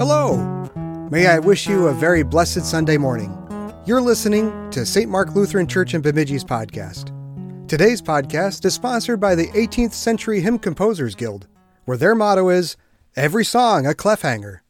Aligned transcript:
Hello! 0.00 0.38
May 1.10 1.26
I 1.26 1.38
wish 1.38 1.68
you 1.68 1.88
a 1.88 1.92
very 1.92 2.22
blessed 2.22 2.64
Sunday 2.64 2.96
morning. 2.96 3.36
You're 3.84 4.00
listening 4.00 4.70
to 4.70 4.86
St. 4.86 5.10
Mark 5.10 5.34
Lutheran 5.34 5.66
Church 5.66 5.92
in 5.92 6.00
Bemidji's 6.00 6.44
podcast. 6.44 7.12
Today's 7.68 8.00
podcast 8.00 8.64
is 8.64 8.72
sponsored 8.72 9.20
by 9.20 9.34
the 9.34 9.48
18th 9.48 9.92
Century 9.92 10.40
Hymn 10.40 10.58
Composers 10.58 11.14
Guild, 11.14 11.46
where 11.84 11.98
their 11.98 12.14
motto 12.14 12.48
is 12.48 12.78
Every 13.16 13.44
Song 13.44 13.86
a 13.86 13.90
Clefhanger. 13.90 14.60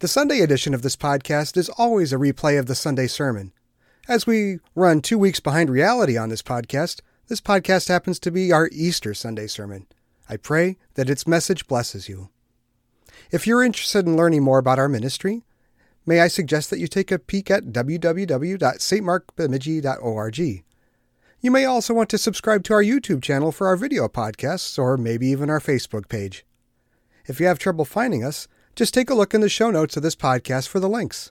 The 0.00 0.08
Sunday 0.08 0.40
edition 0.40 0.74
of 0.74 0.82
this 0.82 0.96
podcast 0.96 1.56
is 1.56 1.68
always 1.68 2.12
a 2.12 2.16
replay 2.16 2.58
of 2.58 2.66
the 2.66 2.74
Sunday 2.74 3.06
sermon. 3.06 3.52
As 4.08 4.26
we 4.26 4.58
run 4.74 5.00
two 5.00 5.18
weeks 5.18 5.38
behind 5.38 5.70
reality 5.70 6.16
on 6.16 6.28
this 6.28 6.42
podcast, 6.42 7.02
this 7.28 7.40
podcast 7.42 7.88
happens 7.88 8.18
to 8.18 8.30
be 8.30 8.52
our 8.52 8.70
Easter 8.72 9.12
Sunday 9.12 9.46
sermon. 9.46 9.86
I 10.30 10.38
pray 10.38 10.78
that 10.94 11.10
its 11.10 11.26
message 11.26 11.66
blesses 11.66 12.08
you. 12.08 12.30
If 13.30 13.46
you're 13.46 13.62
interested 13.62 14.06
in 14.06 14.16
learning 14.16 14.42
more 14.42 14.56
about 14.58 14.78
our 14.78 14.88
ministry, 14.88 15.44
may 16.06 16.20
I 16.20 16.28
suggest 16.28 16.70
that 16.70 16.78
you 16.78 16.86
take 16.86 17.12
a 17.12 17.18
peek 17.18 17.50
at 17.50 17.66
www.stmarkbemidji.org. 17.66 20.64
You 21.40 21.50
may 21.50 21.66
also 21.66 21.94
want 21.94 22.08
to 22.10 22.18
subscribe 22.18 22.64
to 22.64 22.72
our 22.72 22.82
YouTube 22.82 23.22
channel 23.22 23.52
for 23.52 23.66
our 23.66 23.76
video 23.76 24.08
podcasts 24.08 24.78
or 24.78 24.96
maybe 24.96 25.26
even 25.28 25.50
our 25.50 25.60
Facebook 25.60 26.08
page. 26.08 26.46
If 27.26 27.40
you 27.40 27.46
have 27.46 27.58
trouble 27.58 27.84
finding 27.84 28.24
us, 28.24 28.48
just 28.74 28.94
take 28.94 29.10
a 29.10 29.14
look 29.14 29.34
in 29.34 29.42
the 29.42 29.50
show 29.50 29.70
notes 29.70 29.98
of 29.98 30.02
this 30.02 30.16
podcast 30.16 30.68
for 30.68 30.80
the 30.80 30.88
links. 30.88 31.30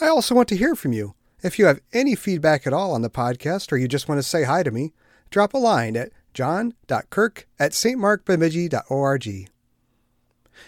I 0.00 0.08
also 0.08 0.34
want 0.34 0.48
to 0.48 0.56
hear 0.56 0.74
from 0.74 0.94
you. 0.94 1.14
If 1.42 1.58
you 1.58 1.66
have 1.66 1.80
any 1.92 2.14
feedback 2.14 2.66
at 2.66 2.72
all 2.72 2.92
on 2.92 3.02
the 3.02 3.10
podcast 3.10 3.72
or 3.72 3.76
you 3.76 3.88
just 3.88 4.08
want 4.08 4.18
to 4.18 4.22
say 4.22 4.44
hi 4.44 4.62
to 4.62 4.70
me, 4.70 4.94
drop 5.32 5.54
a 5.54 5.58
line 5.58 5.96
at 5.96 6.12
john.kirk 6.34 7.48
at 7.58 7.72
stmarkbemidji.org. 7.72 9.48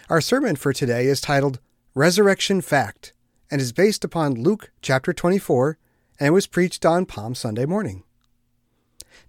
Our 0.09 0.21
sermon 0.21 0.55
for 0.55 0.73
today 0.73 1.05
is 1.05 1.21
titled 1.21 1.59
Resurrection 1.93 2.61
Fact 2.61 3.13
and 3.49 3.61
is 3.61 3.71
based 3.71 4.03
upon 4.03 4.33
Luke 4.33 4.71
chapter 4.81 5.13
24 5.13 5.77
and 6.19 6.33
was 6.33 6.47
preached 6.47 6.85
on 6.85 7.05
Palm 7.05 7.35
Sunday 7.35 7.65
morning. 7.65 8.03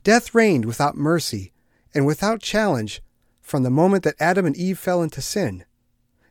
Death 0.02 0.34
reigned 0.34 0.64
without 0.64 0.96
mercy 0.96 1.52
and 1.94 2.06
without 2.06 2.40
challenge 2.40 3.02
from 3.40 3.62
the 3.62 3.70
moment 3.70 4.04
that 4.04 4.16
Adam 4.18 4.46
and 4.46 4.56
Eve 4.56 4.78
fell 4.78 5.02
into 5.02 5.20
sin. 5.22 5.64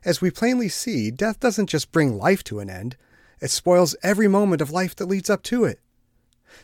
As 0.04 0.20
we 0.20 0.30
plainly 0.30 0.68
see, 0.68 1.10
death 1.10 1.40
doesn't 1.40 1.70
just 1.70 1.92
bring 1.92 2.18
life 2.18 2.44
to 2.44 2.60
an 2.60 2.70
end, 2.70 2.96
it 3.40 3.50
spoils 3.50 3.96
every 4.02 4.28
moment 4.28 4.62
of 4.62 4.70
life 4.70 4.96
that 4.96 5.06
leads 5.06 5.28
up 5.28 5.42
to 5.44 5.64
it. 5.64 5.80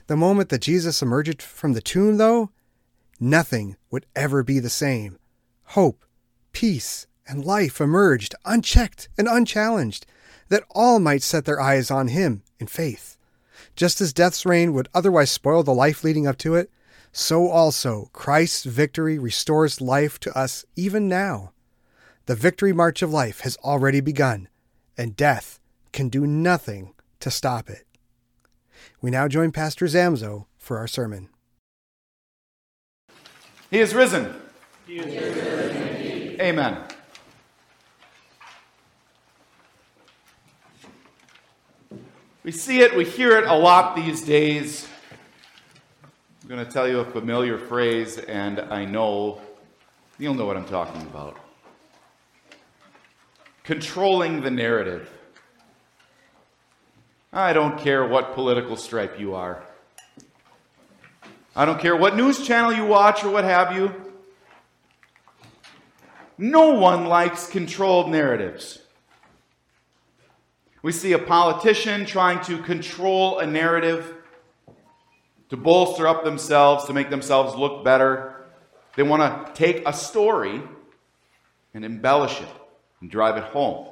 The 0.07 0.17
moment 0.17 0.49
that 0.51 0.63
Jesus 0.63 1.03
emerged 1.03 1.43
from 1.43 1.73
the 1.73 1.83
tomb, 1.83 2.17
though, 2.17 2.51
nothing 3.21 3.77
would 3.91 4.07
ever 4.15 4.43
be 4.43 4.59
the 4.59 4.71
same. 4.71 5.19
Hope, 5.65 6.05
peace, 6.53 7.07
and 7.27 7.45
life 7.45 7.81
emerged 7.81 8.35
unchecked 8.45 9.09
and 9.17 9.29
unchallenged, 9.29 10.07
that 10.49 10.65
all 10.71 10.99
might 10.99 11.23
set 11.23 11.45
their 11.45 11.61
eyes 11.61 11.91
on 11.91 12.09
him 12.09 12.43
in 12.59 12.67
faith. 12.67 13.17
Just 13.77 14.01
as 14.01 14.13
death's 14.13 14.45
reign 14.45 14.73
would 14.75 14.89
otherwise 14.93 15.31
spoil 15.31 15.63
the 15.63 15.73
life 15.73 16.05
leading 16.05 16.27
up 16.27 16.37
to 16.39 16.55
it, 16.55 16.71
so 17.13 17.49
also 17.49 18.11
Christ's 18.13 18.65
victory 18.65 19.19
restores 19.19 19.81
life 19.81 20.19
to 20.21 20.37
us 20.37 20.65
even 20.77 21.09
now. 21.09 21.53
The 22.27 22.35
victory 22.35 22.73
march 22.73 23.03
of 23.03 23.13
life 23.13 23.41
has 23.41 23.57
already 23.59 24.01
begun, 24.01 24.49
and 24.97 25.17
death 25.17 25.59
can 25.93 26.09
do 26.09 26.27
nothing 26.27 26.95
to 27.21 27.31
stop 27.31 27.69
it. 27.69 27.87
We 29.03 29.11
now 29.11 29.27
join 29.27 29.51
Pastor 29.51 29.87
Zamzo 29.87 30.47
for 30.59 30.79
our 30.79 30.87
sermon. 30.87 31.29
He 33.69 33.81
is 33.81 33.97
risen. 33.97 34.33
He 34.87 34.99
is 34.99 35.07
risen 35.07 36.41
Amen. 36.41 36.79
We 42.45 42.53
see 42.53 42.81
it, 42.81 42.97
we 42.97 43.05
hear 43.05 43.37
it 43.39 43.45
a 43.45 43.55
lot 43.55 43.97
these 43.97 44.23
days. 44.23 44.87
I'm 46.43 46.49
going 46.49 46.65
to 46.65 46.71
tell 46.71 46.89
you 46.89 47.01
a 47.01 47.05
familiar 47.05 47.59
phrase, 47.59 48.19
and 48.19 48.61
I 48.61 48.85
know 48.85 49.41
you'll 50.19 50.35
know 50.35 50.47
what 50.47 50.57
I'm 50.57 50.65
talking 50.65 51.03
about. 51.03 51.39
Controlling 53.65 54.43
the 54.43 54.51
narrative. 54.51 55.11
I 57.33 57.55
don't 57.55 57.79
care 57.79 58.07
what 58.07 58.35
political 58.35 58.77
stripe 58.77 59.19
you 59.19 59.35
are. 59.35 59.63
I 61.57 61.65
don't 61.65 61.81
care 61.81 61.97
what 61.97 62.15
news 62.15 62.47
channel 62.47 62.75
you 62.75 62.85
watch 62.85 63.25
or 63.25 63.31
what 63.31 63.45
have 63.45 63.75
you. 63.75 63.95
No 66.37 66.75
one 66.75 67.07
likes 67.07 67.47
controlled 67.47 68.11
narratives. 68.11 68.81
We 70.83 70.93
see 70.93 71.13
a 71.13 71.19
politician 71.19 72.05
trying 72.05 72.45
to 72.45 72.59
control 72.59 73.39
a 73.39 73.47
narrative 73.47 74.15
to 75.49 75.57
bolster 75.57 76.07
up 76.07 76.25
themselves, 76.25 76.85
to 76.87 76.93
make 76.93 77.09
themselves 77.09 77.55
look 77.55 77.83
better. 77.83 78.45
They 78.97 79.05
want 79.05 79.47
to 79.47 79.53
take 79.55 79.89
a 79.89 79.93
story 79.95 80.61
and 81.73 81.85
embellish 81.85 82.41
it 82.43 82.49
and 83.01 83.11
drive 83.11 83.39
it 83.39 83.45
home. 83.45 83.87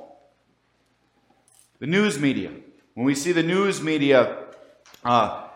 The 1.78 1.86
news 1.86 2.18
media. 2.18 2.50
When 2.94 3.06
we 3.06 3.14
see 3.14 3.32
the 3.32 3.42
news 3.42 3.80
media 3.80 4.44
uh, 5.04 5.48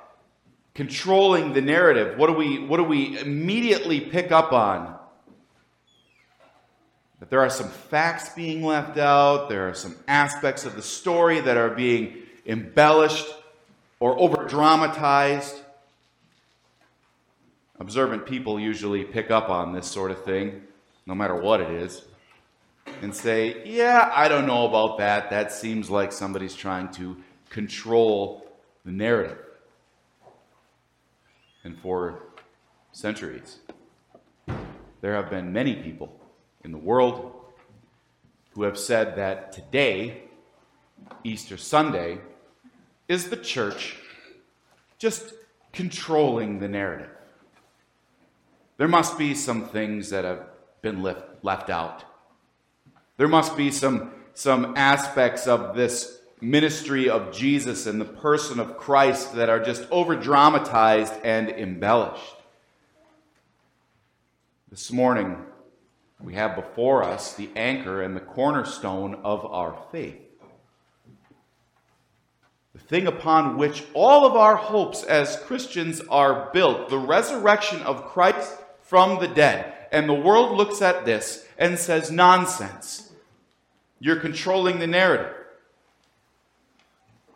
controlling 0.74 1.52
the 1.52 1.60
narrative, 1.60 2.18
what 2.18 2.28
do 2.28 2.34
we 2.34 2.58
what 2.58 2.78
do 2.78 2.84
we 2.84 3.18
immediately 3.18 4.00
pick 4.00 4.32
up 4.32 4.52
on? 4.52 4.94
that 7.24 7.30
there 7.30 7.40
are 7.40 7.48
some 7.48 7.70
facts 7.70 8.28
being 8.34 8.62
left 8.62 8.98
out, 8.98 9.48
there 9.48 9.66
are 9.66 9.72
some 9.72 9.96
aspects 10.06 10.66
of 10.66 10.76
the 10.76 10.82
story 10.82 11.40
that 11.40 11.56
are 11.56 11.70
being 11.70 12.18
embellished 12.44 13.26
or 13.98 14.18
over 14.18 14.44
dramatized. 14.44 15.62
Observant 17.80 18.26
people 18.26 18.60
usually 18.60 19.04
pick 19.04 19.30
up 19.30 19.48
on 19.48 19.72
this 19.72 19.86
sort 19.86 20.10
of 20.10 20.22
thing, 20.22 20.64
no 21.06 21.14
matter 21.14 21.34
what 21.34 21.62
it 21.62 21.70
is, 21.70 22.02
and 23.02 23.14
say, 23.14 23.62
Yeah, 23.64 24.10
I 24.14 24.28
don't 24.28 24.46
know 24.46 24.66
about 24.66 24.98
that. 24.98 25.30
That 25.30 25.52
seems 25.52 25.90
like 25.90 26.12
somebody's 26.12 26.54
trying 26.54 26.90
to 26.92 27.16
control 27.50 28.46
the 28.84 28.92
narrative. 28.92 29.38
And 31.64 31.78
for 31.78 32.22
centuries, 32.92 33.58
there 35.00 35.14
have 35.14 35.30
been 35.30 35.52
many 35.52 35.74
people 35.76 36.20
in 36.64 36.72
the 36.72 36.78
world 36.78 37.32
who 38.50 38.62
have 38.62 38.78
said 38.78 39.16
that 39.16 39.52
today, 39.52 40.22
Easter 41.24 41.56
Sunday, 41.56 42.18
is 43.08 43.28
the 43.28 43.36
church 43.36 43.96
just 44.98 45.34
controlling 45.72 46.60
the 46.60 46.68
narrative. 46.68 47.10
There 48.76 48.88
must 48.88 49.18
be 49.18 49.34
some 49.34 49.68
things 49.68 50.10
that 50.10 50.24
have 50.24 50.46
been 50.82 51.02
left, 51.02 51.22
left 51.42 51.70
out. 51.70 52.04
There 53.16 53.28
must 53.28 53.56
be 53.56 53.70
some, 53.70 54.10
some 54.34 54.74
aspects 54.76 55.46
of 55.46 55.76
this 55.76 56.20
ministry 56.40 57.08
of 57.08 57.32
Jesus 57.32 57.86
and 57.86 58.00
the 58.00 58.04
person 58.04 58.58
of 58.58 58.76
Christ 58.76 59.34
that 59.36 59.48
are 59.48 59.60
just 59.60 59.86
over 59.90 60.16
dramatized 60.16 61.14
and 61.22 61.48
embellished. 61.48 62.34
This 64.68 64.90
morning, 64.90 65.36
we 66.20 66.34
have 66.34 66.56
before 66.56 67.04
us 67.04 67.34
the 67.34 67.50
anchor 67.54 68.02
and 68.02 68.16
the 68.16 68.20
cornerstone 68.20 69.20
of 69.22 69.44
our 69.46 69.78
faith. 69.92 70.20
The 72.72 72.80
thing 72.80 73.06
upon 73.06 73.56
which 73.56 73.84
all 73.94 74.26
of 74.26 74.34
our 74.34 74.56
hopes 74.56 75.04
as 75.04 75.36
Christians 75.36 76.00
are 76.10 76.50
built, 76.52 76.88
the 76.88 76.98
resurrection 76.98 77.80
of 77.82 78.06
Christ 78.06 78.58
from 78.82 79.20
the 79.20 79.28
dead. 79.28 79.72
And 79.92 80.08
the 80.08 80.14
world 80.14 80.56
looks 80.56 80.82
at 80.82 81.04
this 81.04 81.43
and 81.58 81.78
says, 81.78 82.10
nonsense. 82.10 83.12
You're 84.00 84.20
controlling 84.20 84.78
the 84.78 84.86
narrative. 84.86 85.34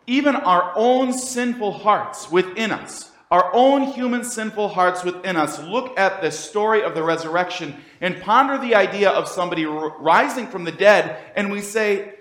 Even 0.07 0.35
our 0.35 0.73
own 0.75 1.13
sinful 1.13 1.71
hearts 1.71 2.31
within 2.31 2.71
us 2.71 3.09
our 3.31 3.53
own 3.53 3.83
human 3.83 4.23
sinful 4.23 4.69
hearts 4.69 5.03
within 5.03 5.35
us 5.35 5.61
look 5.61 5.97
at 5.99 6.21
the 6.21 6.31
story 6.31 6.81
of 6.81 6.95
the 6.95 7.03
resurrection 7.03 7.75
and 8.01 8.19
ponder 8.21 8.57
the 8.57 8.73
idea 8.73 9.11
of 9.11 9.27
somebody 9.27 9.65
rising 9.65 10.47
from 10.47 10.63
the 10.63 10.71
dead, 10.71 11.31
and 11.35 11.51
we 11.51 11.61
say, 11.61 12.15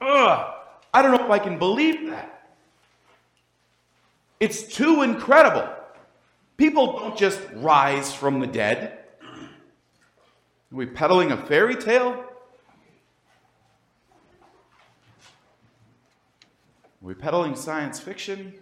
ugh, 0.00 0.54
I 0.94 1.02
don't 1.02 1.16
know 1.16 1.24
if 1.24 1.30
I 1.30 1.40
can 1.40 1.58
believe 1.58 2.10
that. 2.10 2.28
It's 4.38 4.62
too 4.62 5.02
incredible. 5.02 5.68
People 6.56 6.98
don't 6.98 7.18
just 7.18 7.40
rise 7.54 8.14
from 8.14 8.38
the 8.38 8.46
dead. 8.46 8.98
Are 10.72 10.76
we 10.76 10.86
peddling 10.86 11.32
a 11.32 11.36
fairy 11.36 11.76
tale? 11.76 12.24
Are 16.94 17.06
we 17.06 17.12
peddling 17.12 17.54
science 17.54 18.00
fiction? 18.00 18.54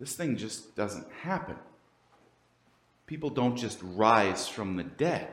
this 0.00 0.14
thing 0.14 0.36
just 0.36 0.76
doesn't 0.76 1.06
happen. 1.22 1.56
People 3.06 3.30
don't 3.30 3.56
just 3.56 3.78
rise 3.82 4.46
from 4.46 4.76
the 4.76 4.82
dead. 4.82 5.28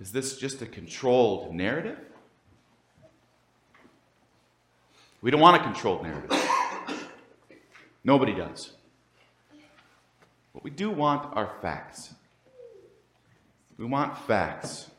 Is 0.00 0.10
this 0.10 0.36
just 0.36 0.60
a 0.60 0.66
controlled 0.66 1.54
narrative? 1.54 1.98
We 5.20 5.30
don't 5.30 5.40
want 5.40 5.60
a 5.60 5.64
controlled 5.64 6.02
narrative. 6.02 6.30
Nobody 8.02 8.34
does. 8.34 8.72
We 10.64 10.70
do 10.70 10.90
want 10.90 11.36
are 11.36 11.58
facts. 11.60 12.14
We 13.76 13.84
want 13.84 14.16
facts. 14.26 14.90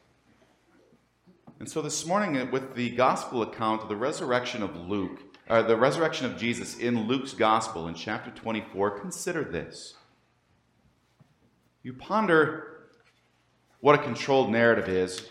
And 1.59 1.67
so 1.67 1.81
this 1.81 2.05
morning, 2.05 2.37
uh, 2.37 2.45
with 2.51 2.75
the 2.75 2.91
gospel 2.91 3.41
account 3.41 3.81
of 3.81 3.89
the 3.89 3.95
resurrection 3.95 4.61
of 4.61 4.75
Luke, 4.75 5.21
or 5.49 5.63
the 5.63 5.75
resurrection 5.75 6.27
of 6.27 6.37
Jesus 6.37 6.77
in 6.77 7.07
Luke's 7.07 7.33
gospel 7.33 7.87
in 7.87 7.95
chapter 7.95 8.29
24, 8.29 8.99
consider 8.99 9.43
this. 9.43 9.95
You 11.81 11.93
ponder 11.93 12.89
what 13.79 13.95
a 13.95 14.03
controlled 14.03 14.51
narrative 14.51 14.87
is. 14.87 15.27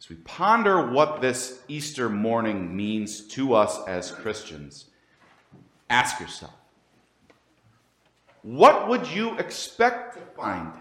As 0.00 0.08
we 0.08 0.16
ponder 0.16 0.90
what 0.90 1.20
this 1.20 1.62
Easter 1.68 2.08
morning 2.08 2.76
means 2.76 3.20
to 3.28 3.54
us 3.54 3.78
as 3.86 4.10
Christians, 4.10 4.86
ask 5.88 6.18
yourself 6.18 6.59
what 8.42 8.88
would 8.88 9.06
you 9.08 9.36
expect 9.38 10.14
to 10.14 10.20
find 10.34 10.72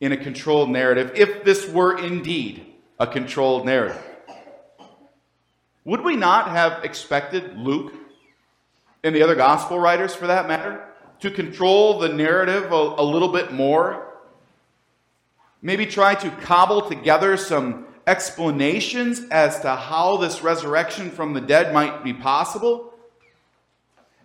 in 0.00 0.12
a 0.12 0.16
controlled 0.16 0.70
narrative 0.70 1.12
if 1.14 1.44
this 1.44 1.68
were 1.68 1.98
indeed 1.98 2.66
a 2.98 3.06
controlled 3.06 3.64
narrative. 3.64 4.02
Would 5.84 6.02
we 6.02 6.16
not 6.16 6.48
have 6.48 6.84
expected 6.84 7.56
Luke 7.56 7.92
and 9.02 9.14
the 9.14 9.22
other 9.22 9.34
gospel 9.34 9.78
writers, 9.78 10.14
for 10.14 10.26
that 10.26 10.48
matter, 10.48 10.84
to 11.20 11.30
control 11.30 11.98
the 11.98 12.08
narrative 12.08 12.72
a, 12.72 12.74
a 12.74 13.02
little 13.02 13.28
bit 13.28 13.52
more? 13.52 14.04
Maybe 15.62 15.86
try 15.86 16.14
to 16.16 16.30
cobble 16.30 16.82
together 16.82 17.36
some 17.36 17.86
explanations 18.06 19.22
as 19.30 19.60
to 19.60 19.74
how 19.74 20.16
this 20.18 20.42
resurrection 20.42 21.10
from 21.10 21.34
the 21.34 21.40
dead 21.40 21.72
might 21.72 22.04
be 22.04 22.12
possible? 22.12 22.87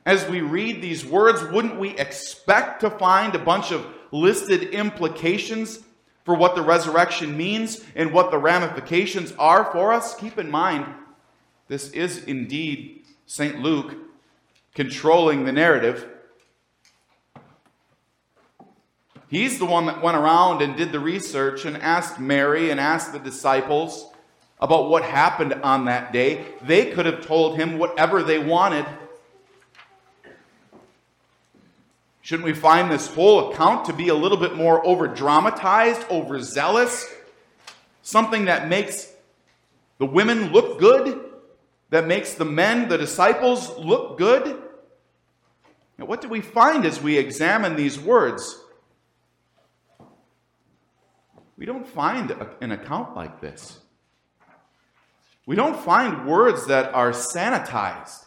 As 0.06 0.28
we 0.28 0.42
read 0.42 0.82
these 0.82 1.06
words, 1.06 1.44
wouldn't 1.44 1.80
we 1.80 1.92
expect 1.98 2.82
to 2.82 2.90
find 2.90 3.36
a 3.36 3.40
bunch 3.40 3.72
of 3.72 3.86
listed 4.12 4.64
implications 4.74 5.80
for 6.24 6.36
what 6.36 6.56
the 6.56 6.62
resurrection 6.62 7.36
means 7.36 7.84
and 7.96 8.14
what 8.14 8.32
the 8.32 8.38
ramifications 8.38 9.34
are 9.38 9.72
for 9.72 9.92
us, 9.92 10.16
keep 10.16 10.38
in 10.38 10.50
mind 10.50 10.86
this 11.68 11.90
is 11.92 12.24
indeed 12.26 13.04
St. 13.26 13.60
Luke 13.60 13.96
controlling 14.74 15.46
the 15.46 15.52
narrative. 15.52 16.08
He's 19.28 19.58
the 19.58 19.66
one 19.66 19.88
that 19.88 20.02
went 20.04 20.18
around 20.18 20.62
and 20.62 20.76
did 20.76 20.92
the 20.92 21.00
research 21.00 21.66
and 21.66 21.78
asked 21.78 22.20
Mary 22.20 22.70
and 22.70 22.80
asked 22.80 23.14
the 23.14 23.20
disciples 23.20 24.12
about 24.60 24.90
what 24.90 25.04
happened 25.04 25.54
on 25.64 25.86
that 25.86 26.14
day. 26.14 26.46
They 26.62 26.92
could 26.92 27.06
have 27.06 27.26
told 27.26 27.58
him 27.58 27.80
whatever 27.80 28.22
they 28.22 28.40
wanted. 28.40 28.86
Shouldn't 32.24 32.46
we 32.46 32.54
find 32.54 32.90
this 32.90 33.14
whole 33.14 33.52
account 33.52 33.84
to 33.86 33.94
be 33.94 34.08
a 34.08 34.16
little 34.16 34.38
bit 34.38 34.56
more 34.56 34.86
over 34.88 35.08
dramatized, 35.08 36.10
overzealous? 36.10 37.06
Something 38.02 38.46
that 38.46 38.70
makes 38.70 39.12
the 39.98 40.06
women 40.06 40.54
look 40.54 40.80
good, 40.80 41.20
that 41.90 42.08
makes 42.08 42.36
the 42.36 42.46
men, 42.46 42.88
the 42.88 42.98
disciples, 42.98 43.78
look 43.78 44.18
good? 44.18 44.58
Now, 45.98 46.06
what 46.06 46.22
do 46.22 46.30
we 46.30 46.40
find 46.40 46.86
as 46.86 47.02
we 47.02 47.18
examine 47.18 47.75
these 47.75 48.00
words? 48.00 48.58
We 51.58 51.66
don't 51.66 51.86
find 51.86 52.31
an 52.62 52.72
account 52.72 53.18
like 53.18 53.42
this. 53.42 53.80
We 55.46 55.58
don't 55.58 55.78
find 55.78 56.26
words 56.26 56.68
that 56.68 56.94
are 56.94 57.12
sanitized. 57.12 58.24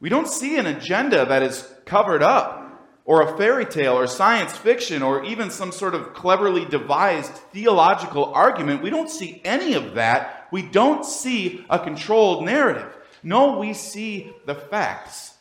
We 0.00 0.08
don't 0.08 0.28
see 0.28 0.56
an 0.56 0.66
agenda 0.66 1.26
that 1.26 1.42
is 1.42 1.68
covered 1.84 2.22
up, 2.22 2.56
or 3.04 3.22
a 3.22 3.36
fairy 3.36 3.66
tale, 3.66 3.94
or 3.94 4.06
science 4.06 4.56
fiction, 4.56 5.02
or 5.02 5.24
even 5.24 5.50
some 5.50 5.72
sort 5.72 5.94
of 5.94 6.14
cleverly 6.14 6.64
devised 6.64 7.32
theological 7.32 8.32
argument. 8.32 8.82
We 8.82 8.90
don't 8.90 9.10
see 9.10 9.42
any 9.44 9.74
of 9.74 9.94
that. 9.94 10.48
We 10.50 10.62
don't 10.62 11.04
see 11.04 11.64
a 11.68 11.78
controlled 11.78 12.44
narrative. 12.44 12.96
No, 13.22 13.58
we 13.58 13.74
see 13.74 14.32
the 14.46 14.54
facts 14.54 15.34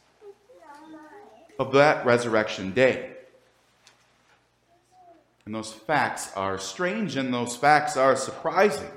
of 1.57 1.71
that 1.73 2.05
resurrection 2.05 2.71
day. 2.73 3.13
And 5.45 5.55
those 5.55 5.73
facts 5.73 6.31
are 6.35 6.57
strange 6.57 7.15
and 7.15 7.33
those 7.33 7.55
facts 7.55 7.97
are 7.97 8.15
surprising. 8.15 8.91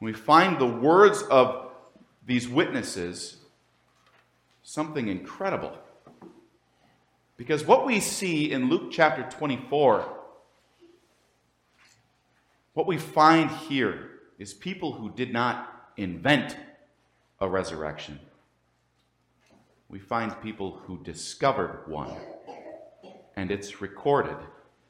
We 0.00 0.12
find 0.12 0.58
the 0.58 0.66
words 0.66 1.22
of 1.22 1.70
these 2.26 2.48
witnesses 2.48 3.36
something 4.64 5.08
incredible. 5.08 5.78
Because 7.36 7.64
what 7.64 7.86
we 7.86 8.00
see 8.00 8.50
in 8.50 8.68
Luke 8.70 8.90
chapter 8.90 9.22
24, 9.30 10.08
what 12.72 12.86
we 12.86 12.96
find 12.96 13.50
here 13.50 14.10
is 14.38 14.54
people 14.54 14.92
who 14.92 15.10
did 15.10 15.32
not 15.32 15.90
invent 15.96 16.56
a 17.40 17.48
resurrection. 17.48 18.18
We 19.88 19.98
find 19.98 20.32
people 20.42 20.80
who 20.86 21.04
discovered 21.04 21.84
one, 21.86 22.10
and 23.36 23.50
it's 23.50 23.80
recorded 23.82 24.38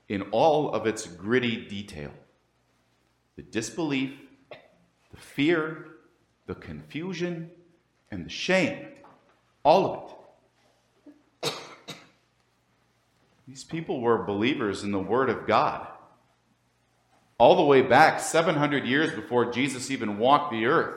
in 0.08 0.22
all 0.30 0.72
of 0.72 0.86
its 0.86 1.06
gritty 1.06 1.68
detail 1.68 2.12
the 3.36 3.42
disbelief, 3.42 4.12
the 5.10 5.20
fear, 5.20 5.88
the 6.46 6.54
confusion, 6.54 7.50
and 8.12 8.24
the 8.24 8.30
shame 8.30 8.86
all 9.64 9.86
of 9.86 9.98
it. 10.02 10.14
These 13.48 13.64
people 13.64 14.00
were 14.00 14.24
believers 14.24 14.82
in 14.82 14.90
the 14.90 14.98
Word 14.98 15.30
of 15.30 15.46
God. 15.46 15.86
All 17.38 17.56
the 17.56 17.62
way 17.62 17.82
back 17.82 18.20
700 18.20 18.84
years 18.84 19.12
before 19.14 19.52
Jesus 19.52 19.90
even 19.90 20.18
walked 20.18 20.52
the 20.52 20.66
earth. 20.66 20.96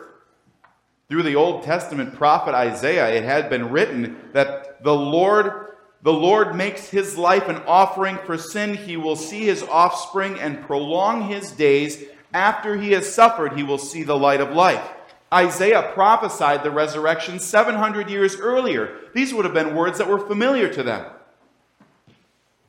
Through 1.10 1.24
the 1.24 1.36
Old 1.36 1.64
Testament 1.64 2.16
prophet 2.16 2.54
Isaiah, 2.54 3.10
it 3.10 3.24
had 3.24 3.50
been 3.50 3.72
written 3.72 4.18
that 4.34 4.84
the 4.84 4.96
Lord 4.96 5.64
the 6.04 6.14
Lord 6.14 6.56
makes 6.56 6.90
his 6.90 7.18
life 7.18 7.48
an 7.50 7.58
offering 7.68 8.18
for 8.20 8.38
sin. 8.38 8.76
He 8.76 8.98
will 8.98 9.16
see 9.16 9.46
his 9.46 9.64
offspring 9.64 10.40
and 10.40 10.62
prolong 10.62 11.28
his 11.28 11.52
days. 11.52 12.04
After 12.34 12.78
he 12.78 12.92
has 12.92 13.12
suffered, 13.12 13.54
he 13.54 13.64
will 13.64 13.80
see 13.80 14.04
the 14.04 14.18
light 14.18 14.40
of 14.40 14.52
life. 14.52 14.88
Isaiah 15.34 15.92
prophesied 15.94 16.64
the 16.64 16.72
resurrection 16.72 17.40
700 17.40 18.10
years 18.10 18.38
earlier. 18.38 19.00
These 19.14 19.34
would 19.34 19.46
have 19.46 19.54
been 19.54 19.76
words 19.76 19.98
that 19.98 20.08
were 20.08 20.20
familiar 20.20 20.72
to 20.74 20.84
them. 20.84 21.06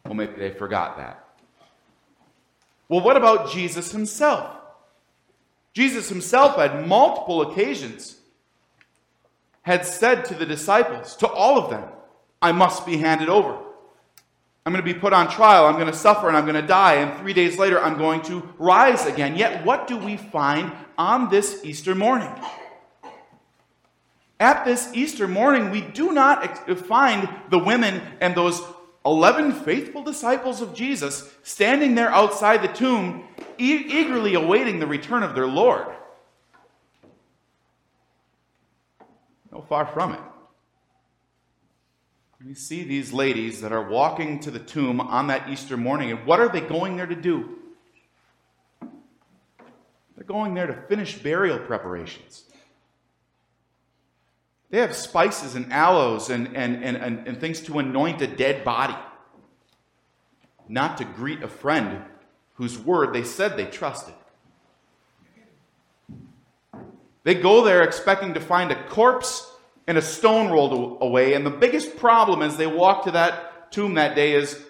Well, 0.05 0.15
maybe 0.15 0.33
they 0.37 0.51
forgot 0.51 0.97
that. 0.97 1.25
Well, 2.89 3.01
what 3.01 3.17
about 3.17 3.51
Jesus 3.51 3.93
himself? 3.93 4.57
Jesus 5.75 6.09
himself 6.09 6.57
had 6.57 6.89
multiple 6.89 7.43
occasions 7.43 8.17
had 9.63 9.85
said 9.85 10.25
to 10.25 10.35
the 10.35 10.47
disciples, 10.47 11.15
to 11.17 11.29
all 11.29 11.59
of 11.59 11.71
them, 11.71 11.85
I 12.41 12.53
must 12.53 12.87
be 12.87 12.97
handed 12.97 13.29
over. 13.29 13.59
I'm 14.69 14.75
going 14.75 14.85
to 14.85 14.93
be 14.93 15.01
put 15.01 15.15
on 15.15 15.31
trial. 15.31 15.65
I'm 15.65 15.77
going 15.77 15.87
to 15.87 15.95
suffer 15.95 16.29
and 16.29 16.37
I'm 16.37 16.45
going 16.45 16.61
to 16.61 16.61
die. 16.61 16.97
And 16.97 17.19
three 17.21 17.33
days 17.33 17.57
later, 17.57 17.83
I'm 17.83 17.97
going 17.97 18.21
to 18.25 18.47
rise 18.59 19.07
again. 19.07 19.35
Yet, 19.35 19.65
what 19.65 19.87
do 19.87 19.97
we 19.97 20.19
find 20.19 20.71
on 20.99 21.31
this 21.31 21.65
Easter 21.65 21.95
morning? 21.95 22.29
At 24.39 24.67
this 24.67 24.91
Easter 24.93 25.27
morning, 25.27 25.71
we 25.71 25.81
do 25.81 26.13
not 26.13 26.69
find 26.81 27.31
the 27.49 27.59
women 27.59 28.03
and 28.21 28.35
those 28.35 28.61
11 29.07 29.53
faithful 29.53 30.03
disciples 30.03 30.61
of 30.61 30.75
Jesus 30.75 31.33
standing 31.43 31.95
there 31.95 32.11
outside 32.11 32.61
the 32.61 32.69
tomb, 32.69 33.25
eagerly 33.57 34.35
awaiting 34.35 34.81
the 34.81 34.87
return 34.87 35.23
of 35.23 35.35
their 35.35 35.47
Lord. 35.47 35.87
No, 39.51 39.63
far 39.63 39.87
from 39.87 40.13
it. 40.13 40.21
We 42.45 42.55
see 42.55 42.85
these 42.85 43.13
ladies 43.13 43.61
that 43.63 43.73
are 43.73 43.89
walking 43.89 44.39
to 44.41 44.51
the 44.51 44.61
tomb 44.61 45.01
on 45.01 45.27
that 45.27 45.49
Easter 45.49 45.77
morning, 45.77 46.13
and 46.13 46.25
what 46.25 46.39
are 46.39 46.49
they 46.49 46.61
going 46.61 46.97
there 46.97 47.07
to 47.07 47.17
do? 47.17 47.59
They're 48.81 50.25
going 50.25 50.55
there 50.55 50.69
to 50.69 50.75
finish 50.89 51.19
burial 51.19 51.59
preparations. 51.59 52.45
They 54.71 54.79
have 54.79 54.95
spices 54.95 55.55
and 55.55 55.73
aloes 55.73 56.31
and, 56.31 56.57
and, 56.57 56.85
and, 56.85 56.97
and, 56.97 57.27
and 57.27 57.41
things 57.41 57.61
to 57.63 57.79
anoint 57.79 58.23
a 58.23 58.27
dead 58.27 58.65
body, 58.65 58.97
not 60.69 60.99
to 60.99 61.05
greet 61.05 61.43
a 61.43 61.49
friend 61.49 62.03
whose 62.55 62.79
word 62.79 63.13
they 63.13 63.25
said 63.25 63.57
they 63.57 63.67
trusted. 63.67 64.15
They 67.25 67.35
go 67.35 67.65
there 67.65 67.83
expecting 67.83 68.35
to 68.35 68.41
find 68.41 68.71
a 68.71 68.89
corpse 68.89 69.48
and 69.89 69.97
a 69.97 70.03
stone 70.03 70.53
rolled 70.53 70.99
away. 71.01 71.33
And 71.33 71.45
the 71.45 71.51
biggest 71.51 71.97
problem 71.97 72.43
as 72.43 72.59
they 72.59 72.67
walk 72.67 73.05
to 73.05 73.13
that 73.13 73.73
tomb 73.73 73.95
that 73.95 74.15
day 74.15 74.35
is 74.35 74.63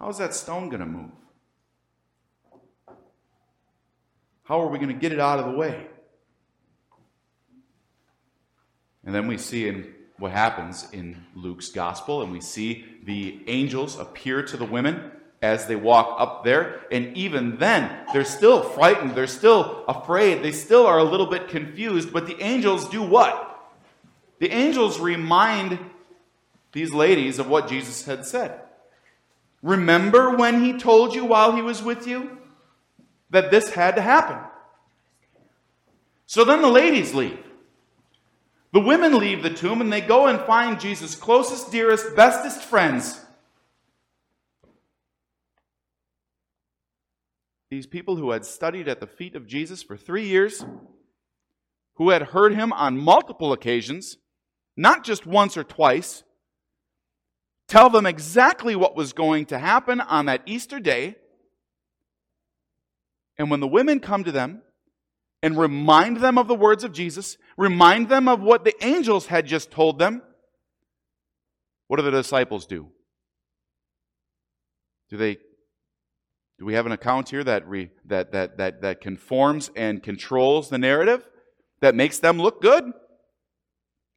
how's 0.00 0.18
that 0.18 0.34
stone 0.34 0.68
going 0.68 0.80
to 0.80 0.86
move? 0.86 1.12
How 4.42 4.60
are 4.60 4.66
we 4.66 4.78
going 4.78 4.92
to 4.92 5.00
get 5.00 5.12
it 5.12 5.20
out 5.20 5.38
of 5.38 5.46
the 5.46 5.56
way? 5.56 5.86
And 9.04 9.14
then 9.14 9.28
we 9.28 9.38
see 9.38 9.68
in 9.68 9.94
what 10.18 10.32
happens 10.32 10.88
in 10.92 11.24
Luke's 11.36 11.68
gospel, 11.68 12.22
and 12.22 12.32
we 12.32 12.40
see 12.40 12.84
the 13.04 13.40
angels 13.46 13.96
appear 13.96 14.42
to 14.42 14.56
the 14.56 14.64
women 14.64 15.12
as 15.40 15.66
they 15.66 15.76
walk 15.76 16.16
up 16.18 16.42
there. 16.42 16.80
And 16.90 17.16
even 17.16 17.58
then, 17.58 17.96
they're 18.12 18.24
still 18.24 18.62
frightened. 18.62 19.14
They're 19.14 19.28
still 19.28 19.84
afraid. 19.86 20.42
They 20.42 20.52
still 20.52 20.86
are 20.86 20.98
a 20.98 21.04
little 21.04 21.26
bit 21.26 21.46
confused. 21.46 22.12
But 22.12 22.26
the 22.26 22.40
angels 22.40 22.88
do 22.88 23.02
what? 23.02 23.45
The 24.38 24.50
angels 24.50 25.00
remind 25.00 25.78
these 26.72 26.92
ladies 26.92 27.38
of 27.38 27.48
what 27.48 27.68
Jesus 27.68 28.04
had 28.04 28.26
said. 28.26 28.60
Remember 29.62 30.36
when 30.36 30.62
he 30.62 30.78
told 30.78 31.14
you 31.14 31.24
while 31.24 31.56
he 31.56 31.62
was 31.62 31.82
with 31.82 32.06
you 32.06 32.38
that 33.30 33.50
this 33.50 33.70
had 33.70 33.96
to 33.96 34.02
happen? 34.02 34.38
So 36.26 36.44
then 36.44 36.60
the 36.60 36.68
ladies 36.68 37.14
leave. 37.14 37.38
The 38.72 38.80
women 38.80 39.18
leave 39.18 39.42
the 39.42 39.50
tomb 39.50 39.80
and 39.80 39.92
they 39.92 40.02
go 40.02 40.26
and 40.26 40.38
find 40.40 40.78
Jesus' 40.78 41.14
closest, 41.14 41.72
dearest, 41.72 42.14
bestest 42.14 42.60
friends. 42.60 43.24
These 47.70 47.86
people 47.86 48.16
who 48.16 48.30
had 48.30 48.44
studied 48.44 48.86
at 48.86 49.00
the 49.00 49.06
feet 49.06 49.34
of 49.34 49.46
Jesus 49.46 49.82
for 49.82 49.96
three 49.96 50.26
years, 50.26 50.64
who 51.94 52.10
had 52.10 52.22
heard 52.22 52.54
him 52.54 52.72
on 52.72 52.98
multiple 52.98 53.52
occasions, 53.52 54.18
not 54.76 55.04
just 55.04 55.26
once 55.26 55.56
or 55.56 55.64
twice, 55.64 56.22
tell 57.68 57.90
them 57.90 58.06
exactly 58.06 58.76
what 58.76 58.96
was 58.96 59.12
going 59.12 59.46
to 59.46 59.58
happen 59.58 60.00
on 60.00 60.26
that 60.26 60.42
Easter 60.46 60.78
day. 60.78 61.16
And 63.38 63.50
when 63.50 63.60
the 63.60 63.68
women 63.68 64.00
come 64.00 64.24
to 64.24 64.32
them 64.32 64.62
and 65.42 65.58
remind 65.58 66.18
them 66.18 66.38
of 66.38 66.48
the 66.48 66.54
words 66.54 66.84
of 66.84 66.92
Jesus, 66.92 67.36
remind 67.56 68.08
them 68.08 68.28
of 68.28 68.40
what 68.40 68.64
the 68.64 68.74
angels 68.84 69.26
had 69.26 69.46
just 69.46 69.70
told 69.70 69.98
them, 69.98 70.22
what 71.88 71.98
do 71.98 72.02
the 72.02 72.10
disciples 72.10 72.66
do? 72.66 72.88
Do 75.08 75.16
they 75.16 75.38
do 76.58 76.64
we 76.64 76.74
have 76.74 76.86
an 76.86 76.92
account 76.92 77.28
here 77.28 77.44
that, 77.44 77.68
re, 77.68 77.90
that, 78.06 78.32
that, 78.32 78.56
that, 78.56 78.80
that 78.80 79.00
conforms 79.00 79.70
and 79.76 80.02
controls 80.02 80.70
the 80.70 80.78
narrative? 80.78 81.28
That 81.80 81.94
makes 81.94 82.18
them 82.18 82.38
look 82.38 82.62
good? 82.62 82.92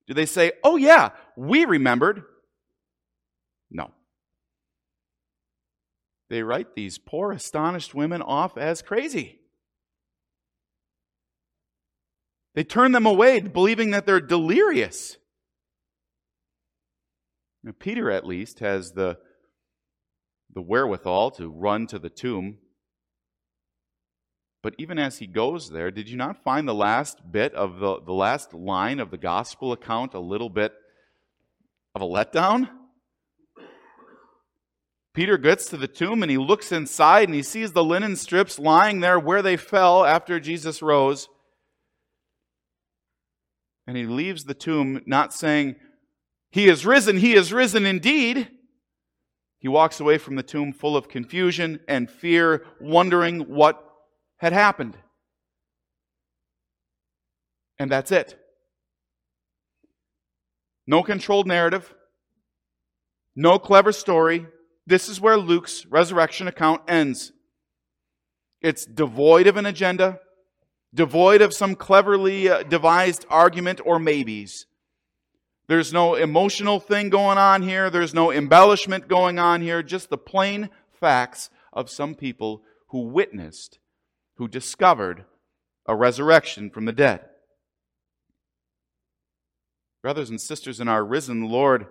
Do 0.09 0.15
they 0.15 0.25
say, 0.25 0.53
oh 0.63 0.75
yeah, 0.75 1.11
we 1.37 1.65
remembered? 1.65 2.23
No. 3.69 3.91
They 6.31 6.41
write 6.41 6.73
these 6.73 6.97
poor, 6.97 7.31
astonished 7.31 7.93
women 7.93 8.23
off 8.23 8.57
as 8.57 8.81
crazy. 8.81 9.39
They 12.55 12.63
turn 12.63 12.91
them 12.91 13.05
away, 13.05 13.39
believing 13.39 13.91
that 13.91 14.07
they're 14.07 14.19
delirious. 14.19 15.17
Now, 17.63 17.73
Peter, 17.77 18.09
at 18.09 18.25
least, 18.25 18.59
has 18.59 18.93
the, 18.93 19.19
the 20.51 20.61
wherewithal 20.61 21.31
to 21.31 21.47
run 21.47 21.85
to 21.85 21.99
the 21.99 22.09
tomb. 22.09 22.57
But 24.61 24.75
even 24.77 24.99
as 24.99 25.19
he 25.19 25.27
goes 25.27 25.69
there, 25.69 25.89
did 25.89 26.09
you 26.09 26.17
not 26.17 26.43
find 26.43 26.67
the 26.67 26.73
last 26.73 27.19
bit 27.31 27.53
of 27.53 27.79
the, 27.79 28.01
the 28.01 28.13
last 28.13 28.53
line 28.53 28.99
of 28.99 29.09
the 29.09 29.17
gospel 29.17 29.71
account 29.71 30.13
a 30.13 30.19
little 30.19 30.49
bit 30.49 30.73
of 31.95 32.01
a 32.01 32.05
letdown? 32.05 32.69
Peter 35.13 35.37
gets 35.37 35.65
to 35.67 35.77
the 35.77 35.87
tomb 35.87 36.21
and 36.21 36.31
he 36.31 36.37
looks 36.37 36.71
inside 36.71 37.27
and 37.27 37.35
he 37.35 37.41
sees 37.41 37.71
the 37.71 37.83
linen 37.83 38.15
strips 38.15 38.59
lying 38.59 38.99
there 38.99 39.19
where 39.19 39.41
they 39.41 39.57
fell 39.57 40.05
after 40.05 40.39
Jesus 40.39 40.81
rose. 40.81 41.29
And 43.87 43.97
he 43.97 44.05
leaves 44.05 44.43
the 44.43 44.53
tomb 44.53 45.01
not 45.05 45.33
saying, 45.33 45.77
He 46.51 46.67
is 46.67 46.85
risen, 46.85 47.17
He 47.17 47.33
is 47.33 47.51
risen 47.51 47.85
indeed. 47.85 48.49
He 49.57 49.67
walks 49.67 49.99
away 49.99 50.17
from 50.17 50.35
the 50.35 50.43
tomb 50.43 50.71
full 50.71 50.95
of 50.95 51.09
confusion 51.09 51.79
and 51.87 52.09
fear, 52.09 52.65
wondering 52.79 53.41
what 53.41 53.88
had 54.39 54.53
happened. 54.53 54.97
And 57.77 57.91
that's 57.91 58.11
it. 58.11 58.37
No 60.85 61.03
controlled 61.03 61.47
narrative, 61.47 61.93
no 63.35 63.59
clever 63.59 63.91
story. 63.91 64.47
This 64.87 65.07
is 65.07 65.21
where 65.21 65.37
Luke's 65.37 65.85
resurrection 65.85 66.47
account 66.47 66.81
ends. 66.87 67.31
It's 68.61 68.85
devoid 68.85 69.47
of 69.47 69.55
an 69.55 69.65
agenda, 69.65 70.19
devoid 70.93 71.41
of 71.41 71.53
some 71.53 71.75
cleverly 71.75 72.49
uh, 72.49 72.63
devised 72.63 73.25
argument 73.29 73.79
or 73.85 73.99
maybes. 73.99 74.65
There's 75.67 75.93
no 75.93 76.15
emotional 76.15 76.79
thing 76.79 77.09
going 77.09 77.37
on 77.37 77.61
here. 77.61 77.89
There's 77.89 78.13
no 78.13 78.31
embellishment 78.31 79.07
going 79.07 79.37
on 79.37 79.61
here. 79.61 79.83
Just 79.83 80.09
the 80.09 80.17
plain 80.17 80.69
facts 80.99 81.51
of 81.71 81.89
some 81.89 82.15
people 82.15 82.63
who 82.87 83.07
witnessed, 83.07 83.78
who 84.39 84.47
discovered 84.47 85.25
a 85.85 85.95
resurrection 85.95 86.69
from 86.69 86.85
the 86.85 86.93
dead. 86.93 87.25
Brothers 90.01 90.29
and 90.29 90.39
sisters 90.39 90.79
in 90.79 90.87
our 90.87 91.03
risen 91.03 91.43
Lord, 91.43 91.87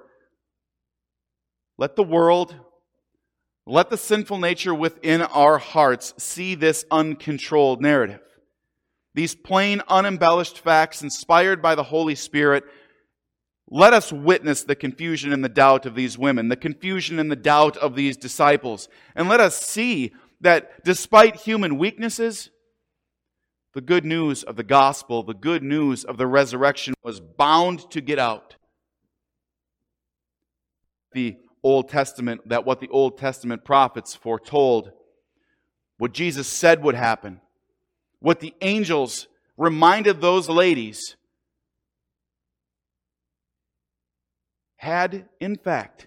let 1.77 1.95
the 1.95 2.03
world, 2.03 2.57
let 3.67 3.91
the 3.91 3.99
sinful 3.99 4.39
nature 4.39 4.75
within 4.75 5.21
our 5.21 5.59
hearts 5.59 6.15
see 6.17 6.55
this 6.55 6.87
uncontrolled 6.91 7.83
narrative. 7.83 8.23
These 9.15 9.35
plain, 9.35 9.83
unembellished 9.87 10.59
facts 10.59 11.03
inspired 11.03 11.61
by 11.61 11.75
the 11.75 11.85
Holy 11.85 12.15
Spirit 12.15 12.65
let 13.71 13.93
us 13.93 14.13
witness 14.13 14.65
the 14.65 14.75
confusion 14.75 15.33
and 15.33 15.45
the 15.45 15.49
doubt 15.49 15.85
of 15.85 15.95
these 15.95 16.17
women, 16.17 16.49
the 16.49 16.57
confusion 16.57 17.19
and 17.19 17.31
the 17.31 17.37
doubt 17.37 17.77
of 17.77 17.95
these 17.95 18.17
disciples. 18.17 18.89
And 19.15 19.29
let 19.29 19.41
us 19.41 19.61
see 19.61 20.15
that 20.41 20.85
despite 20.85 21.37
human 21.37 21.79
weaknesses, 21.79 22.51
the 23.75 23.81
good 23.81 24.05
news 24.05 24.43
of 24.43 24.57
the 24.57 24.63
gospel, 24.65 25.23
the 25.23 25.35
good 25.35 25.63
news 25.63 26.05
of 26.05 26.17
the 26.17 26.27
resurrection 26.27 26.95
was 27.03 27.21
bound 27.21 27.91
to 27.91 28.01
get 28.01 28.19
out. 28.19 28.57
The 31.13 31.37
Old 31.63 31.89
Testament, 31.89 32.49
that 32.49 32.65
what 32.65 32.81
the 32.81 32.89
Old 32.89 33.19
Testament 33.19 33.65
prophets 33.65 34.15
foretold, 34.15 34.93
what 35.99 36.13
Jesus 36.13 36.47
said 36.47 36.83
would 36.83 36.95
happen, 36.95 37.41
what 38.21 38.41
the 38.41 38.55
angels 38.61 39.27
reminded 39.57 40.21
those 40.21 40.49
ladies 40.49 41.17
had, 44.77 45.29
in 45.41 45.57
fact, 45.57 46.07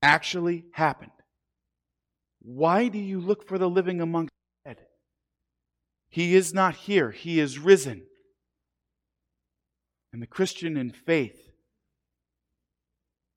actually 0.00 0.64
happened. 0.72 1.10
Why 2.46 2.86
do 2.86 2.98
you 2.98 3.18
look 3.18 3.48
for 3.48 3.58
the 3.58 3.68
living 3.68 4.00
among 4.00 4.26
the 4.26 4.70
dead? 4.70 4.86
He 6.08 6.36
is 6.36 6.54
not 6.54 6.76
here, 6.76 7.10
he 7.10 7.40
is 7.40 7.58
risen. 7.58 8.04
And 10.12 10.22
the 10.22 10.28
Christian 10.28 10.76
in 10.76 10.92
faith 10.92 11.50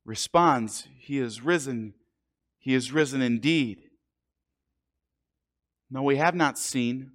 responds, 0.06 0.88
He 1.00 1.18
is 1.18 1.42
risen, 1.42 1.96
he 2.60 2.76
is 2.76 2.92
risen 2.92 3.24
indeed. 3.24 3.80
No, 5.90 6.04
we 6.04 6.18
have 6.18 6.36
not 6.36 6.60
seen, 6.60 7.14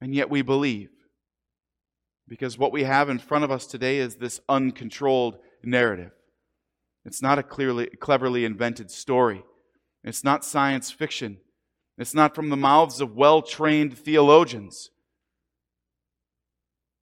and 0.00 0.12
yet 0.12 0.28
we 0.28 0.42
believe. 0.42 0.88
Because 2.26 2.58
what 2.58 2.72
we 2.72 2.82
have 2.82 3.08
in 3.08 3.20
front 3.20 3.44
of 3.44 3.52
us 3.52 3.64
today 3.64 3.98
is 3.98 4.16
this 4.16 4.40
uncontrolled 4.48 5.38
narrative. 5.62 6.10
It's 7.04 7.22
not 7.22 7.38
a 7.38 7.44
clearly, 7.44 7.86
cleverly 8.00 8.44
invented 8.44 8.90
story. 8.90 9.44
It's 10.02 10.24
not 10.24 10.44
science 10.44 10.90
fiction. 10.90 11.38
It's 11.98 12.14
not 12.14 12.34
from 12.34 12.48
the 12.48 12.56
mouths 12.56 13.00
of 13.00 13.14
well 13.14 13.42
trained 13.42 13.96
theologians. 13.98 14.90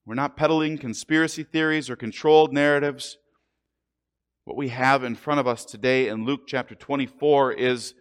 We're 0.05 0.15
not 0.15 0.35
peddling 0.35 0.77
conspiracy 0.77 1.43
theories 1.43 1.89
or 1.89 1.95
controlled 1.95 2.51
narratives. 2.51 3.17
What 4.45 4.57
we 4.57 4.69
have 4.69 5.03
in 5.03 5.15
front 5.15 5.39
of 5.39 5.47
us 5.47 5.63
today 5.63 6.07
in 6.07 6.25
Luke 6.25 6.41
chapter 6.47 6.73
24 6.73 7.53
is 7.53 7.93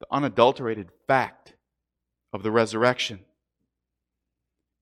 the 0.00 0.06
unadulterated 0.10 0.88
fact 1.06 1.54
of 2.32 2.42
the 2.42 2.50
resurrection. 2.50 3.20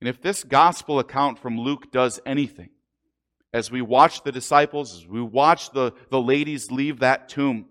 And 0.00 0.09
if 0.09 0.23
this 0.23 0.45
gospel 0.45 1.00
account 1.00 1.40
from 1.40 1.59
Luke 1.59 1.90
does 1.90 2.21
anything, 2.25 2.71
as 3.52 3.71
we 3.71 3.83
watch 3.83 4.23
the 4.23 4.33
disciples, 4.33 4.99
as 4.99 5.09
we 5.09 5.21
watch 5.21 5.73
the, 5.73 5.92
the 6.11 6.21
ladies 6.21 6.71
leave 6.71 7.00
that 7.00 7.28
tomb, 7.28 7.66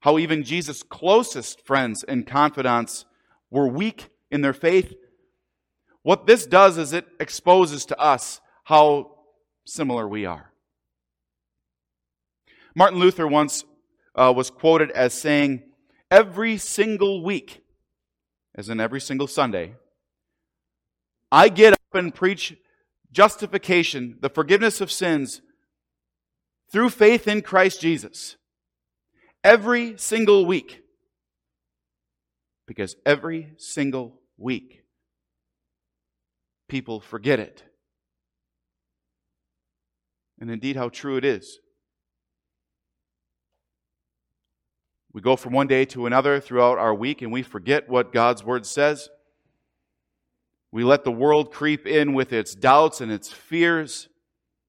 how 0.00 0.18
even 0.18 0.44
Jesus' 0.44 0.82
closest 0.82 1.66
friends 1.66 2.04
and 2.04 2.26
confidants 2.26 3.04
were 3.50 3.68
weak 3.68 4.08
in 4.30 4.40
their 4.40 4.52
faith. 4.52 4.94
What 6.02 6.26
this 6.26 6.46
does 6.46 6.78
is 6.78 6.92
it 6.92 7.06
exposes 7.18 7.84
to 7.86 7.98
us 7.98 8.40
how 8.64 9.16
similar 9.64 10.06
we 10.06 10.24
are. 10.26 10.52
Martin 12.74 12.98
Luther 12.98 13.26
once 13.26 13.64
uh, 14.14 14.32
was 14.36 14.50
quoted 14.50 14.90
as 14.90 15.14
saying, 15.14 15.62
Every 16.10 16.56
single 16.56 17.24
week, 17.24 17.64
as 18.54 18.68
in 18.68 18.78
every 18.78 19.00
single 19.00 19.26
Sunday, 19.26 19.74
I 21.32 21.48
get 21.48 21.72
up 21.72 21.80
and 21.94 22.14
preach 22.14 22.56
justification, 23.10 24.18
the 24.20 24.28
forgiveness 24.28 24.80
of 24.80 24.92
sins, 24.92 25.42
through 26.70 26.90
faith 26.90 27.26
in 27.26 27.42
Christ 27.42 27.80
Jesus. 27.80 28.36
Every 29.46 29.96
single 29.96 30.44
week. 30.44 30.82
Because 32.66 32.96
every 33.06 33.52
single 33.58 34.18
week, 34.36 34.82
people 36.68 36.98
forget 36.98 37.38
it. 37.38 37.62
And 40.40 40.50
indeed, 40.50 40.74
how 40.74 40.88
true 40.88 41.16
it 41.16 41.24
is. 41.24 41.60
We 45.12 45.20
go 45.20 45.36
from 45.36 45.52
one 45.52 45.68
day 45.68 45.84
to 45.86 46.06
another 46.06 46.40
throughout 46.40 46.78
our 46.78 46.92
week 46.92 47.22
and 47.22 47.30
we 47.30 47.44
forget 47.44 47.88
what 47.88 48.12
God's 48.12 48.42
Word 48.42 48.66
says. 48.66 49.08
We 50.72 50.82
let 50.82 51.04
the 51.04 51.12
world 51.12 51.52
creep 51.52 51.86
in 51.86 52.14
with 52.14 52.32
its 52.32 52.52
doubts 52.56 53.00
and 53.00 53.12
its 53.12 53.30
fears 53.30 54.08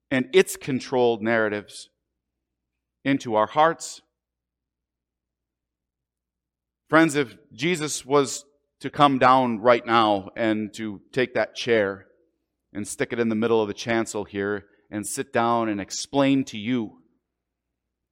and 0.08 0.28
its 0.32 0.56
controlled 0.56 1.20
narratives 1.20 1.88
into 3.04 3.34
our 3.34 3.48
hearts. 3.48 4.02
Friends, 6.88 7.16
if 7.16 7.36
Jesus 7.52 8.06
was 8.06 8.46
to 8.80 8.88
come 8.88 9.18
down 9.18 9.60
right 9.60 9.84
now 9.84 10.30
and 10.34 10.72
to 10.74 11.02
take 11.12 11.34
that 11.34 11.54
chair 11.54 12.06
and 12.72 12.88
stick 12.88 13.12
it 13.12 13.20
in 13.20 13.28
the 13.28 13.34
middle 13.34 13.60
of 13.60 13.68
the 13.68 13.74
chancel 13.74 14.24
here 14.24 14.64
and 14.90 15.06
sit 15.06 15.30
down 15.30 15.68
and 15.68 15.82
explain 15.82 16.44
to 16.44 16.56
you 16.56 17.02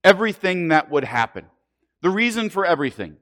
everything 0.04 0.68
that 0.68 0.90
would 0.90 1.04
happen, 1.04 1.46
the 2.02 2.10
reason 2.10 2.50
for 2.50 2.66
everything. 2.66 3.16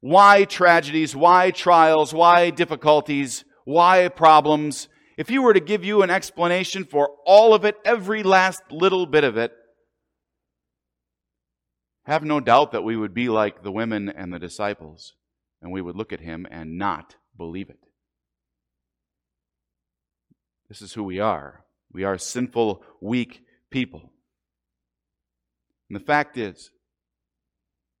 Why 0.00 0.44
tragedies, 0.44 1.14
why 1.14 1.50
trials, 1.50 2.14
why 2.14 2.48
difficulties, 2.48 3.44
why 3.64 4.08
problems. 4.08 4.88
If 5.18 5.28
he 5.28 5.38
were 5.38 5.52
to 5.52 5.60
give 5.60 5.84
you 5.84 6.02
an 6.02 6.08
explanation 6.08 6.84
for 6.84 7.10
all 7.26 7.52
of 7.52 7.66
it, 7.66 7.76
every 7.84 8.22
last 8.22 8.62
little 8.70 9.04
bit 9.04 9.22
of 9.22 9.36
it, 9.36 9.52
have 12.04 12.24
no 12.24 12.40
doubt 12.40 12.72
that 12.72 12.84
we 12.84 12.96
would 12.96 13.14
be 13.14 13.28
like 13.28 13.62
the 13.62 13.72
women 13.72 14.08
and 14.08 14.32
the 14.32 14.38
disciples, 14.38 15.14
and 15.60 15.70
we 15.70 15.80
would 15.80 15.96
look 15.96 16.12
at 16.12 16.20
him 16.20 16.46
and 16.50 16.78
not 16.78 17.16
believe 17.36 17.70
it. 17.70 17.78
This 20.68 20.82
is 20.82 20.94
who 20.94 21.04
we 21.04 21.20
are. 21.20 21.64
We 21.92 22.04
are 22.04 22.18
sinful, 22.18 22.82
weak 23.00 23.42
people. 23.70 24.10
And 25.88 26.00
the 26.00 26.04
fact 26.04 26.38
is, 26.38 26.70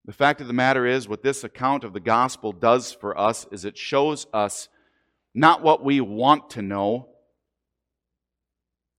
the 0.04 0.12
fact 0.12 0.40
of 0.40 0.46
the 0.46 0.52
matter 0.52 0.86
is, 0.86 1.06
what 1.06 1.22
this 1.22 1.44
account 1.44 1.84
of 1.84 1.92
the 1.92 2.00
gospel 2.00 2.52
does 2.52 2.92
for 2.92 3.16
us 3.16 3.46
is 3.52 3.64
it 3.64 3.78
shows 3.78 4.26
us 4.32 4.68
not 5.34 5.62
what 5.62 5.84
we 5.84 6.00
want 6.00 6.50
to 6.50 6.62
know, 6.62 7.08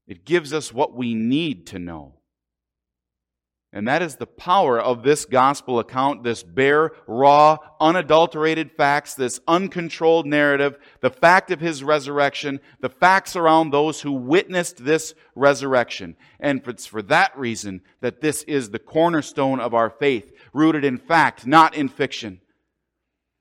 it 0.08 0.26
gives 0.26 0.54
us 0.54 0.74
what 0.74 0.96
we 0.96 1.14
need 1.14 1.68
to 1.68 1.80
know. 1.80 2.20
And 3.76 3.88
that 3.88 4.04
is 4.04 4.18
the 4.18 4.28
power 4.28 4.80
of 4.80 5.02
this 5.02 5.26
gospel 5.26 5.80
account, 5.80 6.24
this 6.24 6.44
bare, 6.44 6.92
raw, 7.08 7.58
unadulterated 7.82 8.72
facts, 8.72 9.16
this 9.16 9.40
uncontrolled 9.48 10.28
narrative, 10.28 10.78
the 11.02 11.10
fact 11.10 11.50
of 11.50 11.60
his 11.60 11.84
resurrection, 11.84 12.60
the 12.82 12.90
facts 12.90 13.36
around 13.36 13.72
those 13.72 14.02
who 14.02 14.12
witnessed 14.12 14.86
this 14.86 15.16
resurrection. 15.34 16.16
And 16.40 16.62
it's 16.68 16.86
for 16.86 17.02
that 17.02 17.36
reason 17.36 17.82
that 18.02 18.22
this 18.22 18.44
is 18.44 18.70
the 18.70 18.78
cornerstone 18.78 19.60
of 19.60 19.74
our 19.74 19.90
faith, 19.90 20.32
rooted 20.54 20.86
in 20.86 21.00
fact, 21.00 21.48
not 21.48 21.74
in 21.74 21.90
fiction. 21.90 22.42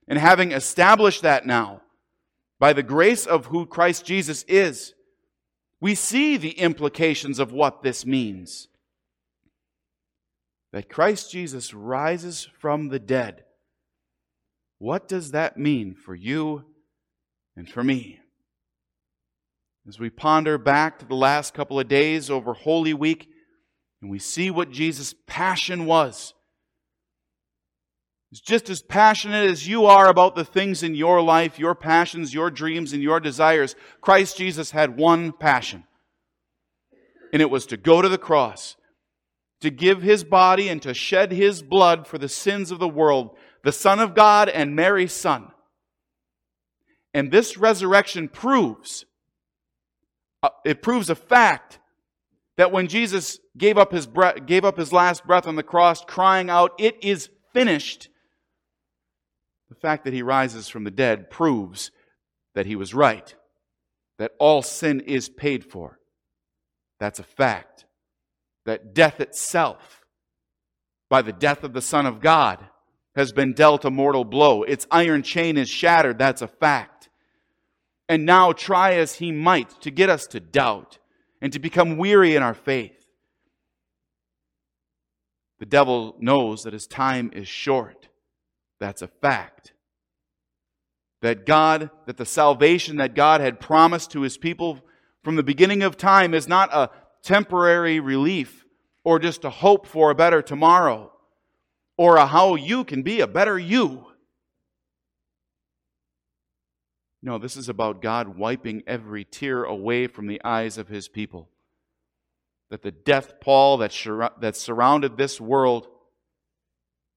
And 0.09 0.19
having 0.19 0.53
established 0.53 1.21
that 1.21 1.45
now, 1.45 1.83
by 2.59 2.73
the 2.73 2.83
grace 2.83 3.27
of 3.27 3.47
who 3.47 3.67
Christ 3.67 4.07
Jesus 4.07 4.45
is, 4.49 4.95
we 5.79 5.95
see 5.95 6.39
the 6.39 6.53
implications 6.53 7.39
of 7.39 7.53
what 7.53 7.83
this 7.83 8.07
means 8.07 8.69
that 10.73 10.89
Christ 10.89 11.31
Jesus 11.31 11.75
rises 11.75 12.49
from 12.59 12.89
the 12.89 12.99
dead. 12.99 13.45
What 14.79 15.07
does 15.07 15.31
that 15.33 15.59
mean 15.59 15.95
for 15.95 16.15
you 16.15 16.65
and 17.57 17.69
for 17.69 17.85
me? 17.85 18.19
As 19.87 19.99
we 19.99 20.11
ponder 20.11 20.59
back 20.59 20.99
to 20.99 21.05
the 21.05 21.15
last 21.15 21.55
couple 21.55 21.79
of 21.79 21.89
days 21.89 22.31
over 22.31 22.55
Holy 22.55 22.95
Week, 22.95 23.29
and 24.01 24.11
we 24.11 24.19
see 24.19 24.51
what 24.51 24.71
Jesus' 24.71 25.15
passion 25.27 25.87
was. 25.87 26.35
He's 28.31 28.41
just 28.41 28.71
as 28.71 28.81
passionate 28.81 29.51
as 29.51 29.69
you 29.69 29.85
are 29.85 30.09
about 30.09 30.35
the 30.35 30.45
things 30.45 30.83
in 30.83 30.95
your 30.95 31.21
life, 31.21 31.59
your 31.59 31.75
passions, 31.75 32.33
your 32.33 32.51
dreams, 32.51 32.93
and 32.93 33.03
your 33.03 33.21
desires. 33.21 33.77
Christ 34.01 34.39
Jesus 34.39 34.71
had 34.71 34.97
one 34.97 35.33
passion, 35.33 35.85
and 37.33 37.43
it 37.43 37.51
was 37.51 37.67
to 37.67 37.77
go 37.77 38.01
to 38.01 38.09
the 38.09 38.19
cross 38.19 38.77
to 39.63 39.71
give 39.71 40.03
his 40.03 40.25
body 40.25 40.69
and 40.69 40.83
to 40.83 40.93
shed 40.93 41.33
his 41.33 41.63
blood 41.63 42.07
for 42.07 42.19
the 42.19 42.29
sins 42.29 42.71
of 42.71 42.79
the 42.79 42.89
world, 42.89 43.37
the 43.65 43.73
Son 43.73 43.99
of 43.99 44.15
God 44.15 44.49
and 44.49 44.77
Mary's 44.77 45.13
Son. 45.13 45.49
And 47.15 47.31
this 47.31 47.57
resurrection 47.57 48.29
proves, 48.29 49.05
uh, 50.43 50.51
it 50.65 50.83
proves 50.83 51.11
a 51.11 51.15
fact 51.15 51.79
that 52.57 52.73
when 52.73 52.89
Jesus 52.89 53.39
gave 53.57 53.79
up 53.79 53.93
his 53.93 54.07
breath, 54.07 54.47
gave 54.47 54.65
up 54.65 54.77
his 54.77 54.93
last 54.93 55.27
breath 55.27 55.47
on 55.47 55.57
the 55.57 55.63
cross, 55.63 56.05
crying 56.05 56.51
out, 56.51 56.73
"It 56.79 57.03
is 57.03 57.31
finished," 57.53 58.09
the 59.69 59.75
fact 59.75 60.05
that 60.05 60.13
he 60.13 60.23
rises 60.23 60.69
from 60.69 60.85
the 60.85 60.91
dead 60.91 61.31
proves 61.31 61.91
that 62.55 62.67
he 62.67 62.77
was 62.77 62.95
right, 62.95 63.35
that 64.19 64.33
all 64.39 64.63
sin 64.63 65.01
is 65.01 65.29
paid 65.29 65.65
for. 65.65 65.99
That's 66.99 67.19
a 67.19 67.25
fact 67.25 67.87
that 68.65 68.95
death 68.95 69.21
itself, 69.21 70.05
by 71.11 71.23
the 71.23 71.33
death 71.33 71.65
of 71.65 71.73
the 71.73 71.83
Son 71.83 72.07
of 72.07 72.21
God, 72.21 72.65
has 73.15 73.33
been 73.33 73.53
dealt 73.53 73.85
a 73.85 73.91
mortal 73.91 74.25
blow. 74.25 74.63
Its 74.63 74.87
iron 74.91 75.23
chain 75.23 75.57
is 75.57 75.69
shattered. 75.69 76.19
That's 76.19 76.43
a 76.43 76.49
fact. 76.49 77.11
And 78.09 78.27
now, 78.27 78.53
try 78.53 78.95
as 78.95 79.17
he 79.17 79.33
might 79.33 79.81
to 79.83 79.91
get 79.91 80.09
us 80.09 80.27
to 80.29 80.41
doubt 80.41 80.99
and 81.41 81.53
to 81.53 81.59
become 81.59 81.97
weary 81.97 82.35
in 82.37 82.43
our 82.43 82.55
faith, 82.55 83.07
the 85.59 85.67
devil 85.67 86.17
knows 86.19 86.65
that 86.65 86.73
his 86.73 86.87
time 86.87 87.31
is 87.33 87.47
short. 87.47 88.09
That's 88.81 89.03
a 89.03 89.09
fact. 89.09 89.73
That 91.21 91.47
God, 91.47 91.91
that 92.07 92.17
the 92.17 92.27
salvation 92.27 92.97
that 92.97 93.15
God 93.15 93.41
had 93.41 93.61
promised 93.61 94.11
to 94.11 94.23
his 94.23 94.37
people 94.37 94.81
from 95.23 95.37
the 95.37 95.45
beginning 95.45 95.85
of 95.85 95.97
time 95.97 96.35
is 96.35 96.49
not 96.49 96.75
a 96.75 96.91
temporary 97.23 98.01
relief 98.01 98.65
or 99.05 99.19
just 99.19 99.43
to 99.43 99.51
hope 99.51 99.87
for 99.87 100.11
a 100.11 100.15
better 100.15 100.43
tomorrow 100.43 101.13
or 101.97 102.17
a 102.17 102.27
how 102.27 102.55
you 102.55 102.85
can 102.85 103.03
be 103.03 103.21
a 103.21 103.27
better 103.27 103.59
you. 103.59 104.07
No, 107.23 107.39
this 107.39 107.57
is 107.57 107.69
about 107.69 108.03
God 108.03 108.37
wiping 108.37 108.83
every 108.87 109.25
tear 109.25 109.63
away 109.63 110.09
from 110.09 110.27
the 110.27 110.41
eyes 110.45 110.77
of 110.77 110.89
his 110.89 111.09
people. 111.09 111.49
That 112.71 112.83
the 112.83 112.91
death 112.91 113.39
pall 113.41 113.79
that, 113.79 113.93
that 114.41 114.57
surrounded 114.57 115.17
this 115.17 115.41
world 115.41 115.87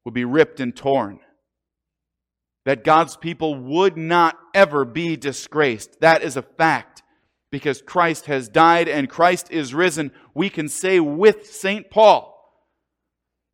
would 0.04 0.13
be 0.13 0.26
ripped 0.26 0.60
and 0.60 0.76
torn. 0.76 1.20
That 2.65 2.84
God's 2.84 3.15
people 3.18 3.56
would 3.56 3.98
not 3.98 4.38
ever 4.54 4.86
be 4.86 5.15
disgraced. 5.15 6.02
That 6.02 6.22
is 6.22 6.38
a 6.38 6.41
fact 6.41 7.02
because 7.56 7.82
Christ 7.82 8.26
has 8.26 8.50
died 8.50 8.89
and 8.89 9.10
Christ 9.10 9.50
is 9.50 9.74
risen, 9.74 10.12
we 10.34 10.50
can 10.50 10.68
say 10.68 11.00
with 11.00 11.50
St. 11.50 11.89
Paul, 11.89 12.34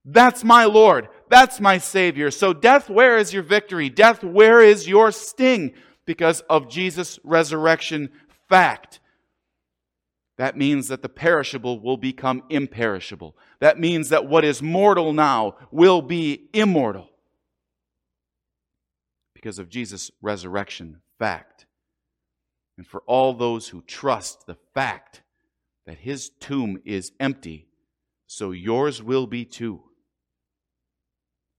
That's 0.04 0.44
my 0.44 0.66
Lord. 0.66 1.08
That's 1.30 1.60
my 1.60 1.78
Savior. 1.78 2.32
So, 2.32 2.52
death, 2.52 2.90
where 2.90 3.16
is 3.16 3.32
your 3.32 3.44
victory? 3.44 3.90
Death, 3.90 4.24
where 4.24 4.60
is 4.60 4.88
your 4.88 5.12
sting? 5.12 5.74
Because 6.08 6.42
of 6.50 6.68
Jesus' 6.68 7.20
resurrection 7.24 8.10
fact. 8.50 9.00
That 10.40 10.58
means 10.58 10.88
that 10.88 11.04
the 11.04 11.08
perishable 11.08 11.80
will 11.80 11.98
become 11.98 12.42
imperishable. 12.50 13.38
That 13.60 13.80
means 13.80 14.10
that 14.10 14.26
what 14.26 14.44
is 14.44 14.64
mortal 14.64 15.14
now 15.14 15.58
will 15.70 16.02
be 16.02 16.50
immortal 16.54 17.08
because 19.36 19.60
of 19.60 19.70
Jesus' 19.70 20.10
resurrection 20.24 21.02
fact 21.20 21.68
and 22.82 22.88
for 22.88 23.04
all 23.06 23.36
those 23.36 23.68
who 23.68 23.84
trust 23.84 24.48
the 24.48 24.58
fact 24.74 25.22
that 25.86 26.00
his 26.00 26.32
tomb 26.40 26.82
is 26.84 27.12
empty, 27.20 27.68
so 28.26 28.50
yours 28.50 29.04
will 29.04 29.28
be 29.28 29.46
too. 29.46 29.84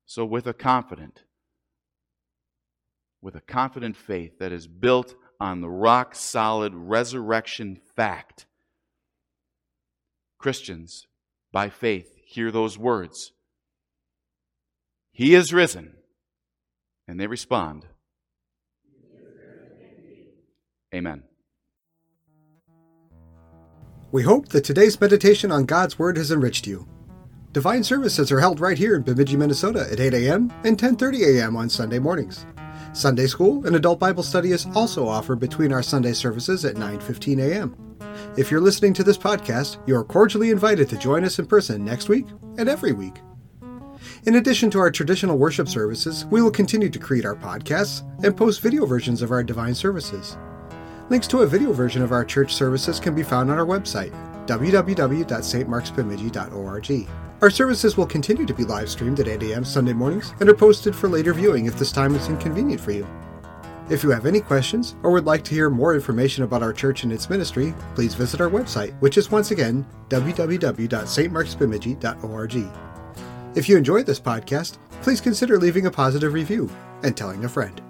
So, 0.05 0.25
with 0.25 0.49
a 0.49 0.53
confident, 0.53 1.23
with 3.21 3.37
a 3.37 3.41
confident 3.41 3.97
faith 3.97 4.41
that 4.41 4.51
is 4.51 4.67
built 4.67 5.15
on 5.39 5.61
the 5.61 5.71
rock 5.71 6.17
solid 6.17 6.75
resurrection 6.75 7.79
fact, 7.95 8.47
Christians, 10.41 11.07
by 11.53 11.69
faith, 11.69 12.17
hear 12.25 12.51
those 12.51 12.77
words 12.77 13.31
He 15.13 15.37
is 15.37 15.53
risen. 15.53 15.95
And 17.07 17.21
they 17.21 17.29
respond, 17.29 17.87
Amen. 20.95 21.23
We 24.11 24.23
hope 24.23 24.49
that 24.49 24.65
today's 24.65 25.01
meditation 25.01 25.51
on 25.51 25.65
God's 25.65 25.99
Word 25.99 26.19
has 26.19 26.31
enriched 26.31 26.67
you. 26.67 26.87
Divine 27.53 27.83
services 27.83 28.31
are 28.31 28.41
held 28.41 28.61
right 28.61 28.77
here 28.77 28.95
in 28.95 29.03
Bemidji, 29.03 29.37
Minnesota 29.37 29.89
at 29.91 30.01
8 30.01 30.13
a.m. 30.15 30.53
and 30.65 30.79
10:30 30.79 31.39
a.m. 31.39 31.57
on 31.57 31.71
Sunday 31.71 31.99
mornings. 31.99 32.45
Sunday 32.93 33.27
school 33.27 33.67
and 33.67 33.75
adult 33.75 33.99
Bible 33.99 34.23
study 34.23 34.53
is 34.53 34.67
also 34.75 35.09
offered 35.09 35.39
between 35.39 35.73
our 35.73 35.83
Sunday 35.83 36.13
services 36.13 36.65
at 36.67 36.77
9:15 36.77 37.41
a.m. 37.41 37.75
If 38.37 38.51
you're 38.51 38.61
listening 38.61 38.93
to 38.95 39.05
this 39.05 39.17
podcast, 39.17 39.79
you 39.87 39.97
are 39.97 40.05
cordially 40.05 40.51
invited 40.51 40.91
to 40.91 40.99
join 40.99 41.25
us 41.25 41.39
in 41.39 41.47
person 41.47 41.85
next 41.85 42.11
week 42.11 42.27
and 42.59 42.69
every 42.69 42.93
week. 42.93 43.21
In 44.25 44.37
addition 44.37 44.71
to 44.71 44.79
our 44.79 44.91
traditional 44.91 45.39
worship 45.39 45.69
services, 45.69 46.27
we 46.27 46.43
will 46.43 46.51
continue 46.51 46.91
to 46.91 46.99
create 46.99 47.25
our 47.25 47.37
podcasts 47.37 48.03
and 48.25 48.37
post 48.37 48.61
video 48.61 48.85
versions 48.85 49.23
of 49.23 49.31
our 49.31 49.43
divine 49.43 49.75
services. 49.75 50.37
Links 51.11 51.27
to 51.29 51.39
a 51.39 51.47
video 51.47 51.73
version 51.73 52.03
of 52.03 52.13
our 52.13 52.25
church 52.25 52.55
services 52.55 53.01
can 53.01 53.15
be 53.15 53.23
found 53.23 53.51
on 53.51 53.59
our 53.59 53.67
website, 53.67 54.13
www.stmarksbemidji.org. 54.47 57.09
Our 57.43 57.51
services 57.51 57.97
will 57.97 58.07
continue 58.07 58.47
to 58.47 58.55
be 58.55 58.65
live 58.65 58.89
streamed 58.89 59.19
at 59.21 59.29
8 59.29 59.43
a.m. 59.43 59.65
Sunday 59.65 59.93
mornings 59.93 60.33
and 60.41 60.49
are 60.49 60.55
posted 60.55 60.95
for 60.95 61.09
later 61.09 61.35
viewing 61.35 61.67
if 61.67 61.77
this 61.77 61.91
time 61.91 62.15
is 62.15 62.29
inconvenient 62.29 62.81
for 62.81 62.93
you. 62.93 63.05
If 63.91 64.05
you 64.05 64.11
have 64.11 64.27
any 64.27 64.41
questions 64.41 64.95
or 65.03 65.11
would 65.11 65.27
like 65.27 65.43
to 65.45 65.55
hear 65.55 65.69
more 65.69 65.95
information 65.95 66.45
about 66.45 66.63
our 66.63 66.73
church 66.73 67.03
and 67.03 67.13
its 67.13 67.29
ministry, 67.29 67.75
please 67.95 68.15
visit 68.15 68.41
our 68.41 68.49
website, 68.49 68.99
which 69.01 69.19
is 69.19 69.31
once 69.31 69.51
again 69.51 69.85
www.stmarksbemidji.org. 70.09 72.57
If 73.55 73.69
you 73.69 73.77
enjoyed 73.77 74.07
this 74.07 74.21
podcast, 74.21 74.79
please 75.03 75.21
consider 75.21 75.59
leaving 75.59 75.85
a 75.87 75.91
positive 75.91 76.33
review 76.33 76.71
and 77.03 77.15
telling 77.17 77.45
a 77.45 77.49
friend. 77.49 77.83